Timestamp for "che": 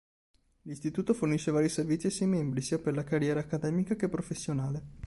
3.95-4.09